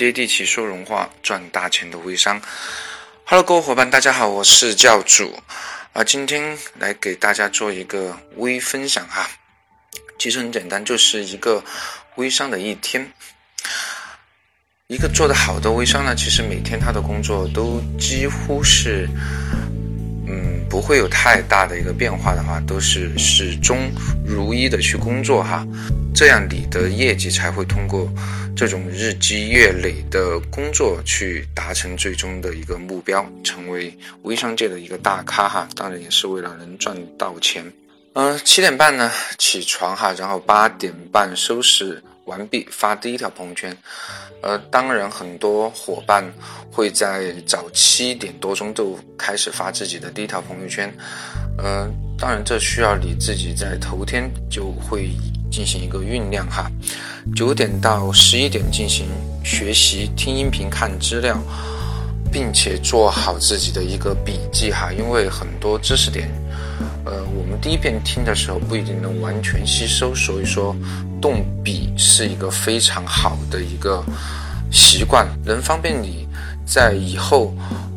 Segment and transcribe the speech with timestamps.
[0.00, 2.40] 接地气说人话赚大钱的微商。
[3.22, 5.38] Hello，各位伙伴，大家好，我是教主
[5.92, 9.28] 啊，今天来给大家做一个微分享哈。
[10.18, 11.62] 其实很简单，就是一个
[12.14, 13.12] 微商的一天。
[14.86, 19.06] 一个做得好的微商呢，其实每天他的工作都几乎是。
[20.70, 23.90] 不会有太大的一个变化的话，都是始终
[24.24, 25.66] 如一的去工作哈，
[26.14, 28.08] 这样你的业绩才会通过
[28.56, 35.68] 这种日积月累的工作去达成最终的一个目标，成为微商界的一个大咖哈。
[35.74, 37.64] 当然也是为了能赚到钱。
[38.12, 43.76] 嗯，七点半呢起床哈，然后八点半收拾完毕，发第一条朋友圈。
[44.40, 46.24] 呃，当然很多伙伴
[46.70, 50.88] 会在早七点多钟就开始发自己的第一条朋友圈。
[51.58, 55.10] 呃，当然这需要你自己在头天就会
[55.50, 56.70] 进行一个酝酿哈。
[57.34, 59.08] 九点到十一点进行
[59.44, 61.36] 学习，听音频、看资料，
[62.32, 66.30] 并且做好自己的一个笔记哈，因为很多知识点。
[67.04, 70.74] 呃，我们第一遍听的时候不一定能完全吸收，所以说
[71.20, 74.04] 动笔是一个非常好的一个
[74.70, 76.26] 习惯，能方便你
[76.64, 77.54] 在以后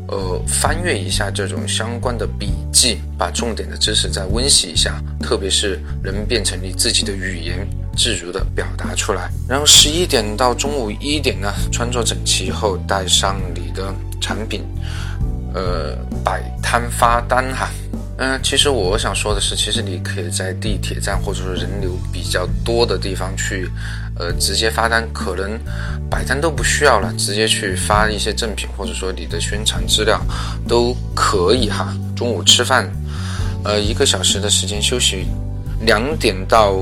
[0.08, 9.30] 呃翻阅一下这种相关的笔记，把重点的知识再温习一下，特别是能变成你自己的语言，自如的表达出来。
[9.48, 14.64] 然后十一点到中午一点呢，穿着整齐以后带上你的产品，
[15.54, 17.68] 呃，摆摊发单哈。
[18.16, 23.68] 嗯，其实我想说的是，其实你可以在地铁站或者说人流比较多的地方去，
[24.16, 25.58] 呃，直接发单，可能
[26.08, 30.20] 摆摊都不需要了，直接去发一些赠品或者说你的宣传资料
[30.68, 31.92] 都可以哈。
[32.14, 32.88] 中午吃饭，
[33.64, 35.26] 呃，一个小时的时间休息，
[35.80, 36.76] 两点到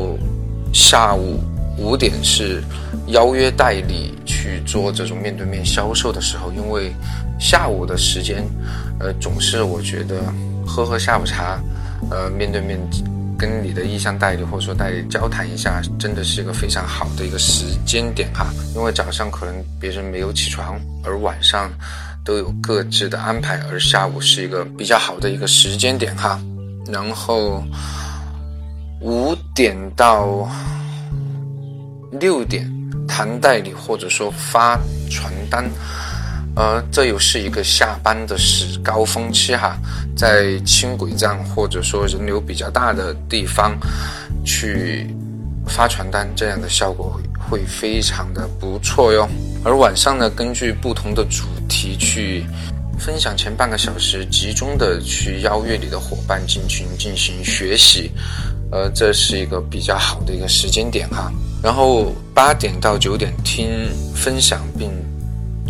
[0.71, 1.41] 下午
[1.79, 2.63] 五点是
[3.07, 6.93] 邀约代理去做这种面对面销售的时候，因为
[7.41, 8.47] 下午的时间，
[9.01, 10.23] 呃，总是我觉得。
[10.67, 11.59] 喝喝下午茶，
[12.11, 12.79] 呃，面对面
[13.39, 18.47] 跟你的意向代理或者说代理交谈一下，真的是一个非常好的一个时间点哈。
[18.75, 21.70] 因为早上可能别人没有起床，而晚上
[22.25, 26.41] 都有各自的安排，而下午是一个比较好的一个时间点哈。
[26.86, 27.63] 然后
[29.01, 30.48] 五点到
[32.13, 32.70] 六点
[33.09, 34.79] 谈代理或者说发
[35.11, 35.69] 传单。
[36.55, 39.74] 呃，这又是一个下班的时高峰期哈，
[40.14, 43.74] 在轻轨站或者说人流比较大的地方
[44.45, 45.07] 去
[45.67, 49.27] 发传单，这样的效果会非常的不错哟。
[49.64, 52.45] 而晚上呢，根据不同的主题去
[52.98, 58.11] 分享，前半个小时集中的去邀约你的伙伴进群进行学习，
[58.70, 61.33] 呃，这是一个比较好的一个时间点哈。
[61.62, 64.92] 然后八点到九点听分享并。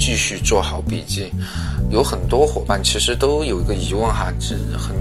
[0.04, 1.30] 继续做好笔记，
[1.88, 4.96] 有很多伙伴其实都有一个疑问哈，是很，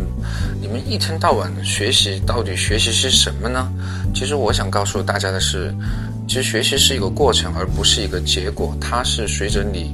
[0.61, 3.67] 你们一天到晚学习，到底学习是什么呢？
[4.13, 5.73] 其实我想告诉大家的是，
[6.27, 9.91] 其实学习是一个过程，而不是一个结果，它是随着你，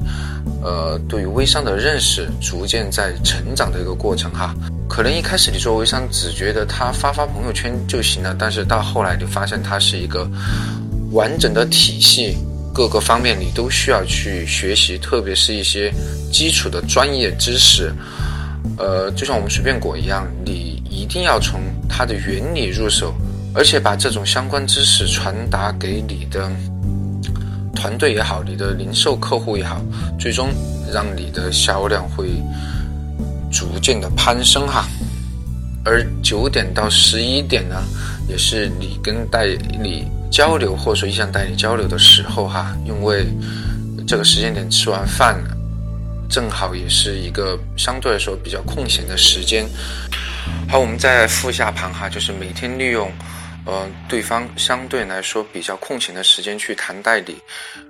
[0.62, 4.54] 呃，对于微商的认识逐渐在成长的一个过程哈。
[4.90, 10.30] 可能一开始你做微商只觉得他发发朋友圈就行了，但是到后来你发现它是一个
[11.14, 12.36] 完整的体系。
[12.78, 15.92] 各个方面你都需要去学习，特别是一些
[16.32, 17.92] 基础的专业知识。
[18.78, 23.16] 呃，就像我们随便果一样，你一定要从它的原理入手，
[23.52, 26.52] 而且把这种相关知识传达给你的
[27.74, 29.82] 团队也好，你的零售客户也好，
[30.20, 30.50] 最终
[30.94, 32.28] 让你的销量会
[33.52, 34.88] 逐渐的攀升哈。
[35.84, 37.84] 而九点到十一点呢，
[38.30, 39.46] 也是你跟代
[39.82, 40.06] 理。
[40.32, 43.26] 交流或者说意向代理交流的时候哈，因为
[44.08, 45.42] 这个时间点吃完饭，
[46.30, 49.66] 正好也是一个相对来说比较空闲的时间。
[50.70, 53.12] 好，我们再复下盘哈，就是每天利用
[53.66, 57.38] 呃对方相对来说比较空闲的时间去谈代理，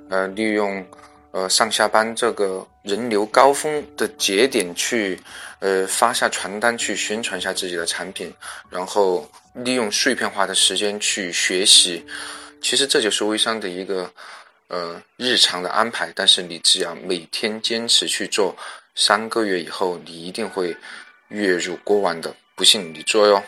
[0.09, 0.85] 呃利用。
[1.31, 5.19] 呃，上下班这个人流高峰的节点去，
[5.59, 8.33] 呃，发下传单去宣传下自己的产品，
[8.69, 12.05] 然后利用碎片化的时间去学习。
[12.61, 14.11] 其实这就是微商的一个
[14.67, 16.11] 呃日常的安排。
[16.15, 18.55] 但是你只要每天坚持去做，
[18.95, 20.75] 三个月以后，你一定会
[21.27, 22.33] 月入过万的。
[22.55, 23.43] 不信你做哟。